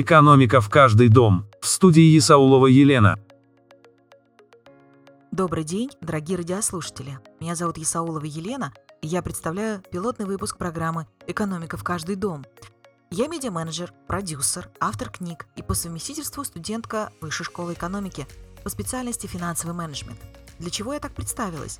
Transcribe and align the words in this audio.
Экономика 0.00 0.60
в 0.60 0.68
каждый 0.68 1.08
дом. 1.08 1.46
В 1.60 1.68
студии 1.68 2.18
Исаулова 2.18 2.66
Елена. 2.66 3.16
Добрый 5.30 5.62
день, 5.62 5.88
дорогие 6.00 6.36
радиослушатели. 6.36 7.20
Меня 7.38 7.54
зовут 7.54 7.78
Исаулова 7.78 8.24
Елена, 8.24 8.72
и 9.02 9.06
я 9.06 9.22
представляю 9.22 9.84
пилотный 9.92 10.26
выпуск 10.26 10.58
программы 10.58 11.06
«Экономика 11.28 11.76
в 11.76 11.84
каждый 11.84 12.16
дом». 12.16 12.44
Я 13.12 13.28
медиа-менеджер, 13.28 13.92
продюсер, 14.08 14.68
автор 14.80 15.10
книг 15.10 15.46
и 15.54 15.62
по 15.62 15.74
совместительству 15.74 16.42
студентка 16.42 17.12
Высшей 17.20 17.46
школы 17.46 17.74
экономики 17.74 18.26
по 18.64 18.70
специальности 18.70 19.28
финансовый 19.28 19.74
менеджмент. 19.74 20.18
Для 20.58 20.70
чего 20.70 20.92
я 20.94 20.98
так 20.98 21.14
представилась? 21.14 21.78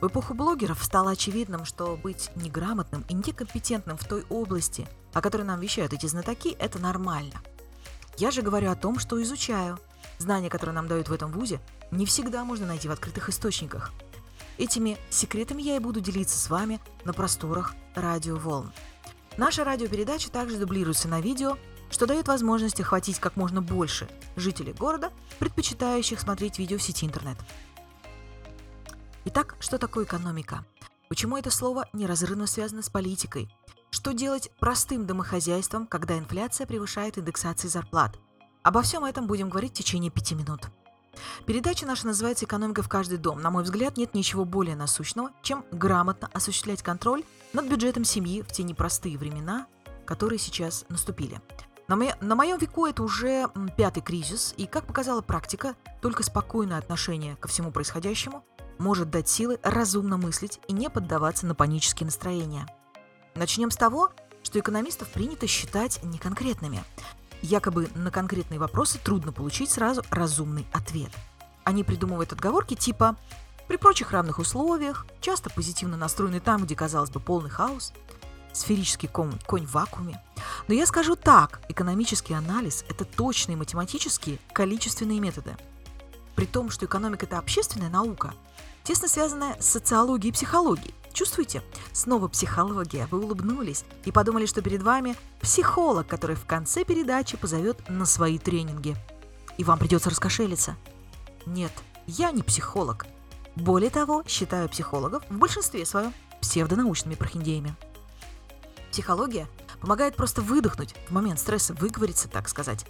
В 0.00 0.06
эпоху 0.06 0.32
блогеров 0.32 0.82
стало 0.82 1.10
очевидным, 1.10 1.66
что 1.66 1.94
быть 1.96 2.30
неграмотным 2.34 3.04
и 3.08 3.14
некомпетентным 3.14 3.98
в 3.98 4.04
той 4.04 4.24
области, 4.30 4.88
о 5.12 5.20
которой 5.20 5.42
нам 5.42 5.60
вещают 5.60 5.92
эти 5.92 6.06
знатоки, 6.06 6.56
это 6.58 6.78
нормально. 6.78 7.34
Я 8.16 8.30
же 8.30 8.40
говорю 8.40 8.70
о 8.70 8.76
том, 8.76 8.98
что 8.98 9.22
изучаю. 9.22 9.78
Знания, 10.18 10.48
которые 10.48 10.74
нам 10.74 10.88
дают 10.88 11.08
в 11.08 11.12
этом 11.12 11.30
вузе, 11.30 11.60
не 11.90 12.06
всегда 12.06 12.44
можно 12.44 12.66
найти 12.66 12.88
в 12.88 12.92
открытых 12.92 13.28
источниках. 13.28 13.92
Этими 14.56 14.96
секретами 15.10 15.62
я 15.62 15.76
и 15.76 15.80
буду 15.80 16.00
делиться 16.00 16.38
с 16.38 16.48
вами 16.48 16.80
на 17.04 17.12
просторах 17.12 17.74
радиоволн. 17.94 18.72
Наша 19.36 19.64
радиопередача 19.64 20.30
также 20.30 20.56
дублируется 20.56 21.08
на 21.08 21.20
видео, 21.20 21.56
что 21.90 22.06
дает 22.06 22.28
возможность 22.28 22.80
охватить 22.80 23.18
как 23.18 23.36
можно 23.36 23.60
больше 23.60 24.08
жителей 24.36 24.72
города, 24.72 25.10
предпочитающих 25.38 26.20
смотреть 26.20 26.58
видео 26.58 26.78
в 26.78 26.82
сети 26.82 27.04
интернет. 27.04 27.36
Итак, 29.26 29.56
что 29.60 29.76
такое 29.76 30.06
экономика? 30.06 30.64
Почему 31.10 31.36
это 31.36 31.50
слово 31.50 31.86
неразрывно 31.92 32.46
связано 32.46 32.82
с 32.82 32.88
политикой? 32.88 33.54
Что 33.90 34.12
делать 34.12 34.50
простым 34.60 35.06
домохозяйством, 35.06 35.86
когда 35.86 36.16
инфляция 36.16 36.66
превышает 36.66 37.18
индексации 37.18 37.68
зарплат? 37.68 38.18
Обо 38.62 38.80
всем 38.80 39.04
этом 39.04 39.26
будем 39.26 39.50
говорить 39.50 39.72
в 39.72 39.76
течение 39.76 40.10
пяти 40.10 40.34
минут. 40.34 40.68
Передача 41.44 41.84
наша 41.84 42.06
называется 42.06 42.46
«Экономика 42.46 42.82
в 42.82 42.88
каждый 42.88 43.18
дом». 43.18 43.42
На 43.42 43.50
мой 43.50 43.62
взгляд, 43.62 43.98
нет 43.98 44.14
ничего 44.14 44.46
более 44.46 44.74
насущного, 44.74 45.32
чем 45.42 45.66
грамотно 45.70 46.30
осуществлять 46.32 46.82
контроль 46.82 47.22
над 47.52 47.66
бюджетом 47.66 48.04
семьи 48.04 48.40
в 48.40 48.50
те 48.52 48.62
непростые 48.62 49.18
времена, 49.18 49.66
которые 50.06 50.38
сейчас 50.38 50.86
наступили. 50.88 51.42
На, 51.88 51.96
мо- 51.96 52.16
на 52.20 52.36
моем 52.36 52.56
веку 52.56 52.86
это 52.86 53.02
уже 53.02 53.48
пятый 53.76 54.00
кризис, 54.00 54.54
и, 54.56 54.66
как 54.66 54.86
показала 54.86 55.22
практика, 55.22 55.74
только 56.00 56.22
спокойное 56.22 56.78
отношение 56.78 57.34
ко 57.36 57.48
всему 57.48 57.72
происходящему 57.72 58.44
может 58.80 59.10
дать 59.10 59.28
силы 59.28 59.60
разумно 59.62 60.16
мыслить 60.16 60.58
и 60.66 60.72
не 60.72 60.88
поддаваться 60.88 61.46
на 61.46 61.54
панические 61.54 62.06
настроения. 62.06 62.66
Начнем 63.34 63.70
с 63.70 63.76
того, 63.76 64.10
что 64.42 64.58
экономистов 64.58 65.10
принято 65.10 65.46
считать 65.46 66.02
неконкретными. 66.02 66.82
Якобы 67.42 67.88
на 67.94 68.10
конкретные 68.10 68.58
вопросы 68.58 68.98
трудно 68.98 69.32
получить 69.32 69.70
сразу 69.70 70.02
разумный 70.10 70.66
ответ. 70.72 71.10
Они 71.62 71.84
придумывают 71.84 72.32
отговорки 72.32 72.74
типа 72.74 73.16
«при 73.68 73.76
прочих 73.76 74.12
равных 74.12 74.38
условиях», 74.38 75.06
часто 75.20 75.50
позитивно 75.50 75.96
настроены 75.96 76.40
там, 76.40 76.64
где, 76.64 76.74
казалось 76.74 77.10
бы, 77.10 77.20
полный 77.20 77.50
хаос, 77.50 77.92
сферический 78.52 79.08
ком, 79.08 79.38
конь 79.46 79.66
в 79.66 79.72
вакууме. 79.72 80.20
Но 80.68 80.74
я 80.74 80.86
скажу 80.86 81.16
так, 81.16 81.60
экономический 81.68 82.34
анализ– 82.34 82.84
это 82.88 83.04
точные 83.04 83.56
математические 83.56 84.38
количественные 84.52 85.20
методы. 85.20 85.54
При 86.34 86.46
том, 86.46 86.70
что 86.70 86.86
экономика– 86.86 87.26
это 87.26 87.38
общественная 87.38 87.90
наука– 87.90 88.32
тесно 88.90 89.06
связанная 89.06 89.56
с 89.60 89.66
социологией 89.66 90.30
и 90.30 90.32
психологией. 90.32 90.92
Чувствуете? 91.12 91.62
Снова 91.92 92.26
психология. 92.26 93.06
Вы 93.12 93.22
улыбнулись 93.22 93.84
и 94.04 94.10
подумали, 94.10 94.46
что 94.46 94.62
перед 94.62 94.82
вами 94.82 95.14
психолог, 95.40 96.08
который 96.08 96.34
в 96.34 96.44
конце 96.44 96.84
передачи 96.84 97.36
позовет 97.36 97.88
на 97.88 98.04
свои 98.04 98.36
тренинги. 98.36 98.96
И 99.58 99.62
вам 99.62 99.78
придется 99.78 100.10
раскошелиться. 100.10 100.74
Нет, 101.46 101.70
я 102.08 102.32
не 102.32 102.42
психолог. 102.42 103.06
Более 103.54 103.90
того, 103.90 104.24
считаю 104.26 104.68
психологов 104.68 105.22
в 105.30 105.38
большинстве 105.38 105.86
своем 105.86 106.12
псевдонаучными 106.40 107.14
прохиндеями. 107.14 107.76
Психология 108.90 109.46
помогает 109.80 110.16
просто 110.16 110.42
выдохнуть 110.42 110.96
в 111.08 111.12
момент 111.12 111.38
стресса, 111.38 111.74
выговориться, 111.74 112.28
так 112.28 112.48
сказать. 112.48 112.84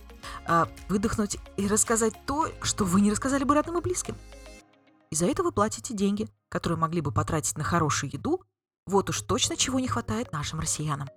А, 0.46 0.66
выдохнуть 0.88 1.36
и 1.58 1.68
рассказать 1.68 2.14
то, 2.24 2.48
что 2.62 2.86
вы 2.86 3.02
не 3.02 3.10
рассказали 3.10 3.44
бы 3.44 3.54
родным 3.54 3.76
и 3.76 3.82
близким 3.82 4.16
и 5.10 5.16
за 5.16 5.26
это 5.26 5.42
вы 5.42 5.50
платите 5.50 5.92
деньги, 5.92 6.28
которые 6.48 6.78
могли 6.78 7.00
бы 7.00 7.10
потратить 7.10 7.58
на 7.58 7.64
хорошую 7.64 8.12
еду, 8.12 8.42
вот 8.86 9.10
уж 9.10 9.22
точно 9.22 9.56
чего 9.56 9.80
не 9.80 9.88
хватает 9.88 10.32
нашим 10.32 10.60
россиянам. 10.60 11.08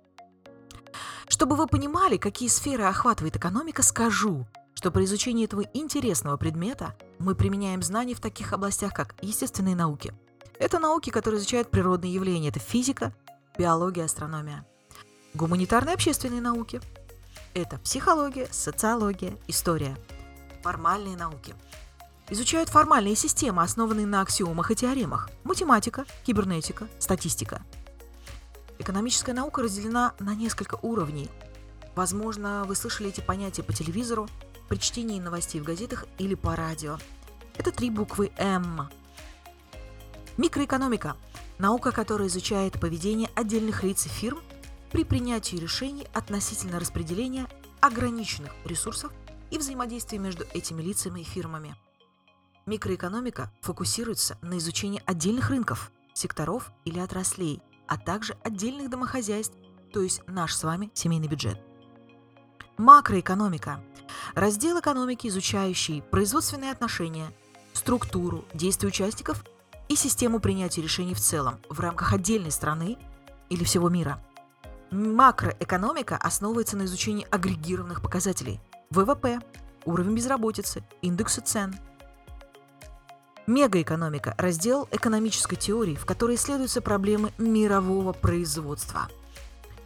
Чтобы 1.28 1.56
вы 1.56 1.66
понимали, 1.66 2.16
какие 2.16 2.48
сферы 2.48 2.84
охватывает 2.84 3.36
экономика, 3.36 3.82
скажу, 3.82 4.46
что 4.74 4.90
при 4.90 5.04
изучении 5.04 5.44
этого 5.44 5.62
интересного 5.72 6.36
предмета 6.36 6.96
мы 7.18 7.34
применяем 7.34 7.82
знания 7.82 8.14
в 8.14 8.20
таких 8.20 8.52
областях, 8.52 8.92
как 8.92 9.14
естественные 9.22 9.76
науки. 9.76 10.12
Это 10.58 10.78
науки, 10.78 11.10
которые 11.10 11.38
изучают 11.38 11.70
природные 11.70 12.12
явления. 12.12 12.48
Это 12.48 12.60
физика, 12.60 13.14
биология, 13.56 14.04
астрономия. 14.04 14.66
Гуманитарные 15.34 15.94
общественные 15.94 16.40
науки. 16.40 16.80
Это 17.54 17.78
психология, 17.78 18.48
социология, 18.50 19.38
история. 19.46 19.96
Формальные 20.62 21.16
науки– 21.16 21.54
изучают 22.30 22.68
формальные 22.68 23.16
системы, 23.16 23.62
основанные 23.62 24.06
на 24.06 24.20
аксиомах 24.20 24.70
и 24.70 24.76
теоремах, 24.76 25.30
математика, 25.44 26.04
кибернетика, 26.24 26.88
статистика. 26.98 27.62
Экономическая 28.78 29.32
наука 29.32 29.62
разделена 29.62 30.14
на 30.18 30.34
несколько 30.34 30.78
уровней. 30.82 31.30
Возможно, 31.94 32.64
вы 32.66 32.74
слышали 32.74 33.10
эти 33.10 33.20
понятия 33.20 33.62
по 33.62 33.72
телевизору, 33.72 34.28
при 34.68 34.78
чтении 34.78 35.20
новостей 35.20 35.60
в 35.60 35.64
газетах 35.64 36.06
или 36.18 36.34
по 36.34 36.56
радио. 36.56 36.98
Это 37.56 37.70
три 37.70 37.90
буквы 37.90 38.32
М. 38.38 38.88
Микроэкономика– 40.36 41.16
наука, 41.58 41.92
которая 41.92 42.28
изучает 42.28 42.80
поведение 42.80 43.30
отдельных 43.34 43.84
лиц 43.84 44.06
и 44.06 44.08
фирм 44.08 44.40
при 44.90 45.04
принятии 45.04 45.56
решений 45.56 46.06
относительно 46.12 46.80
распределения 46.80 47.46
ограниченных 47.80 48.52
ресурсов 48.64 49.12
и 49.50 49.58
взаимодействия 49.58 50.18
между 50.18 50.44
этими 50.52 50.82
лицами 50.82 51.20
и 51.20 51.24
фирмами. 51.24 51.76
Микроэкономика 52.66 53.50
фокусируется 53.60 54.38
на 54.40 54.56
изучении 54.56 55.02
отдельных 55.04 55.50
рынков, 55.50 55.92
секторов 56.14 56.72
или 56.86 56.98
отраслей, 56.98 57.60
а 57.86 57.98
также 57.98 58.36
отдельных 58.42 58.88
домохозяйств, 58.88 59.54
то 59.92 60.00
есть 60.00 60.22
наш 60.26 60.54
с 60.54 60.64
вами 60.64 60.90
семейный 60.94 61.28
бюджет. 61.28 61.60
Макроэкономика– 62.78 63.80
раздел 64.34 64.80
экономики, 64.80 65.26
изучающий 65.26 66.02
производственные 66.02 66.70
отношения, 66.70 67.30
структуру, 67.74 68.46
действия 68.54 68.88
участников 68.88 69.44
и 69.88 69.94
систему 69.94 70.40
принятия 70.40 70.80
решений 70.80 71.14
в 71.14 71.20
целом 71.20 71.60
в 71.68 71.78
рамках 71.80 72.14
отдельной 72.14 72.50
страны 72.50 72.96
или 73.50 73.62
всего 73.62 73.90
мира. 73.90 74.24
Макроэкономика 74.90 76.16
основывается 76.16 76.78
на 76.78 76.84
изучении 76.84 77.26
агрегированных 77.30 78.00
показателей– 78.00 78.58
ВВП, 78.90 79.40
уровень 79.84 80.14
безработицы, 80.14 80.82
индексы 81.02 81.42
цен– 81.42 81.74
Мегаэкономика– 83.46 84.34
раздел 84.38 84.88
экономической 84.90 85.56
теории, 85.56 85.96
в 85.96 86.06
которой 86.06 86.36
исследуются 86.36 86.80
проблемы 86.80 87.30
мирового 87.36 88.14
производства. 88.14 89.08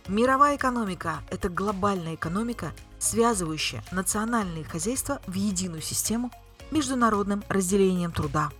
Мировая 0.06 0.56
экономика– 0.56 1.22
это 1.30 1.48
глобальная 1.48 2.14
экономика, 2.14 2.72
связывающая 3.00 3.82
национальные 3.90 4.62
хозяйства 4.62 5.20
в 5.26 5.34
единую 5.34 5.82
систему 5.82 6.30
международным 6.70 7.42
разделением 7.48 8.12
труда. 8.12 8.50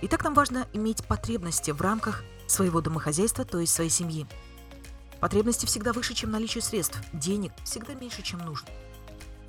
Итак, 0.00 0.24
нам 0.24 0.32
важно 0.32 0.66
иметь 0.72 1.04
потребности 1.04 1.72
в 1.72 1.82
рамках 1.82 2.24
своего 2.46 2.80
домохозяйства, 2.80 3.44
то 3.44 3.58
есть 3.58 3.74
своей 3.74 3.90
семьи. 3.90 4.26
Потребности 5.20 5.66
всегда 5.66 5.92
выше, 5.92 6.14
чем 6.14 6.30
наличие 6.30 6.62
средств, 6.62 6.98
денег 7.12 7.52
всегда 7.64 7.92
меньше, 7.92 8.22
чем 8.22 8.38
нужно– 8.40 8.68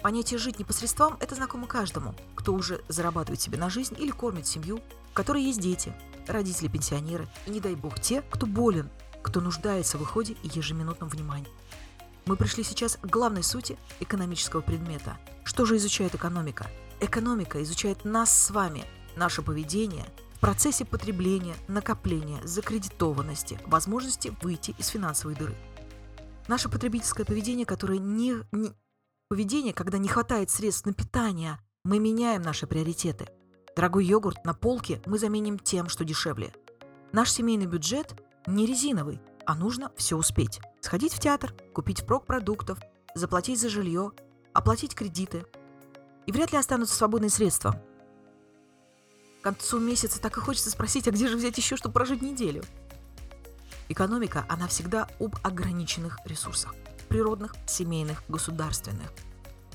Понятие 0.08 0.38
«жить 0.38 0.58
непосредством»– 0.58 1.18
это 1.20 1.36
знакомо 1.36 1.68
каждому, 1.68 2.16
кто 2.34 2.54
уже 2.54 2.82
зарабатывает 2.88 3.42
себе 3.42 3.58
на 3.58 3.70
жизнь 3.70 3.94
или 4.00 4.12
кормит 4.12 4.48
семью, 4.48 4.80
в 5.12 5.14
которой 5.14 5.44
есть 5.44 5.60
дети, 5.60 5.94
родители-пенсионеры 6.28 7.28
и, 7.46 7.50
не 7.50 7.60
дай 7.60 7.76
бог, 7.76 8.00
те, 8.00 8.22
кто 8.22 8.46
болен, 8.46 8.90
кто 9.22 9.42
нуждается 9.42 9.98
в 9.98 10.04
уходе 10.04 10.38
и 10.44 10.48
ежеминутном 10.48 11.10
внимании. 11.10 11.52
Мы 12.26 12.38
пришли 12.38 12.64
сейчас 12.64 12.96
к 12.96 13.06
главной 13.06 13.44
сути 13.44 13.78
экономического 14.00 14.62
предмета. 14.62 15.18
Что 15.44 15.66
же 15.66 15.76
изучает 15.76 16.16
экономика? 16.16 16.68
Экономика 17.02 17.62
изучает 17.62 18.06
нас 18.06 18.34
с 18.34 18.50
вами, 18.52 18.86
наше 19.18 19.42
поведение 19.42 20.06
в 20.36 20.40
процессе 20.40 20.86
потребления, 20.86 21.58
накопления, 21.68 22.40
закредитованности, 22.46 23.60
возможности 23.66 24.34
выйти 24.42 24.74
из 24.78 24.88
финансовой 24.88 25.36
дыры. 25.36 25.58
Наше 26.48 26.70
потребительское 26.70 27.26
поведение, 27.26 27.66
которое 27.66 28.00
не, 28.00 28.36
не, 28.54 28.72
Поведение, 29.30 29.74
когда 29.74 29.98
не 29.98 30.08
хватает 30.08 30.50
средств 30.50 30.86
на 30.86 30.94
питание, 30.94 31.60
мы 31.84 32.00
меняем 32.00 32.42
наши 32.42 32.66
приоритеты. 32.66 33.28
Дорогой 33.76 34.06
йогурт 34.06 34.46
на 34.46 34.54
полке 34.54 35.02
мы 35.06 35.20
заменим 35.20 35.60
тем, 35.60 35.90
что 35.90 36.06
дешевле. 36.06 36.54
Наш 37.12 37.32
семейный 37.32 37.66
бюджет 37.66 38.18
не 38.46 38.66
резиновый, 38.66 39.20
а 39.46 39.54
нужно 39.54 39.92
все 39.98 40.16
успеть. 40.16 40.62
Сходить 40.80 41.14
в 41.14 41.20
театр, 41.20 41.54
купить 41.74 42.04
впрок 42.04 42.26
продуктов, 42.26 42.80
заплатить 43.16 43.60
за 43.60 43.68
жилье, 43.68 44.14
оплатить 44.54 44.96
кредиты. 44.96 45.46
И 46.26 46.32
вряд 46.32 46.54
ли 46.54 46.58
останутся 46.58 46.96
свободные 46.96 47.30
средства. 47.30 47.84
К 49.42 49.44
концу 49.44 49.80
месяца 49.80 50.22
так 50.22 50.38
и 50.38 50.42
хочется 50.42 50.70
спросить, 50.70 51.06
а 51.10 51.12
где 51.12 51.28
же 51.28 51.36
взять 51.36 51.58
еще, 51.58 51.76
чтобы 51.76 51.96
прожить 51.96 52.22
неделю? 52.22 52.64
Экономика, 53.90 54.46
она 54.48 54.70
всегда 54.70 55.10
об 55.20 55.36
ограниченных 55.44 56.18
ресурсах. 56.24 56.74
Природных, 57.10 57.56
семейных, 57.66 58.24
государственных. 58.28 59.12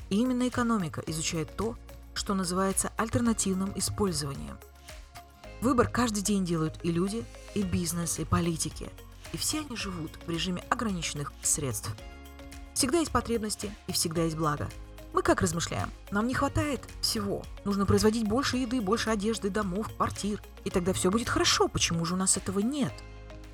И 0.09 0.17
именно 0.17 0.47
экономика 0.47 1.01
изучает 1.07 1.55
то, 1.55 1.75
что 2.13 2.33
называется 2.33 2.91
альтернативным 2.97 3.71
использованием. 3.75 4.57
Выбор 5.61 5.87
каждый 5.87 6.21
день 6.21 6.45
делают 6.45 6.77
и 6.83 6.91
люди, 6.91 7.25
и 7.55 7.63
бизнес, 7.63 8.19
и 8.19 8.25
политики. 8.25 8.89
И 9.31 9.37
все 9.37 9.61
они 9.61 9.75
живут 9.75 10.11
в 10.27 10.29
режиме 10.29 10.63
ограниченных 10.69 11.33
средств. 11.41 11.89
Всегда 12.73 12.99
есть 12.99 13.11
потребности 13.11 13.73
и 13.87 13.91
всегда 13.91 14.23
есть 14.23 14.35
благо. 14.35 14.69
Мы 15.13 15.21
как 15.21 15.41
размышляем? 15.41 15.89
Нам 16.09 16.27
не 16.27 16.33
хватает 16.33 16.81
всего. 17.01 17.43
Нужно 17.65 17.85
производить 17.85 18.27
больше 18.27 18.57
еды, 18.57 18.81
больше 18.81 19.11
одежды, 19.11 19.49
домов, 19.49 19.87
квартир. 19.95 20.41
И 20.65 20.71
тогда 20.71 20.91
все 20.91 21.11
будет 21.11 21.29
хорошо. 21.29 21.67
Почему 21.67 22.03
же 22.03 22.15
у 22.15 22.17
нас 22.17 22.35
этого 22.35 22.59
нет? 22.59 22.93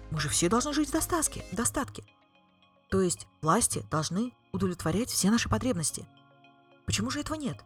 Мы 0.10 0.20
же 0.20 0.30
все 0.30 0.48
должны 0.50 0.74
жить 0.74 0.90
в 0.90 0.94
достатке. 0.94 1.46
Достатке. 1.52 2.04
То 2.90 3.02
есть 3.02 3.28
власти 3.42 3.86
должны 3.92 4.34
удовлетворять 4.52 5.10
все 5.10 5.30
наши 5.30 5.48
потребности. 5.48 6.08
Почему 6.86 7.12
же 7.12 7.20
этого 7.20 7.38
нет? 7.38 7.64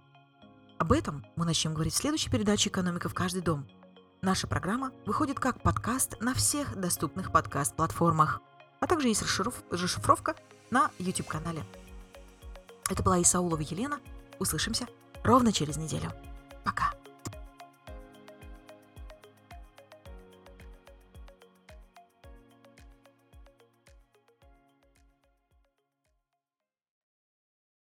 Об 0.77 0.91
этом 0.91 1.25
мы 1.37 1.45
начнем 1.45 1.73
говорить 1.73 1.93
в 1.93 1.97
следующей 1.97 2.29
передаче 2.29 2.69
«Экономика 2.69 3.07
в 3.07 3.13
каждый 3.13 3.41
дом». 3.41 3.65
Наша 4.21 4.47
программа 4.47 4.91
выходит 5.05 5.39
как 5.39 5.61
подкаст 5.61 6.19
на 6.21 6.33
всех 6.33 6.75
доступных 6.75 7.31
подкаст-платформах, 7.31 8.41
а 8.81 8.87
также 8.87 9.07
есть 9.07 9.21
расшифровка 9.21 10.35
на 10.71 10.91
YouTube-канале. 10.97 11.63
Это 12.89 13.01
была 13.01 13.21
Исаулова 13.21 13.61
Елена. 13.61 13.99
Услышимся 14.39 14.87
ровно 15.23 15.53
через 15.53 15.77
неделю. 15.77 16.11